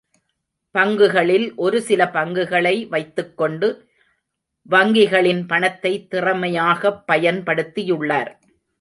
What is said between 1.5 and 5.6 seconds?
ஒரு சில பங்குகளை வைத்துக்கொண்டு வங்கிகளின்